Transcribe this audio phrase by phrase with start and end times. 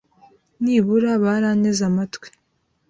[0.63, 2.27] Nibura baranteze amatwi.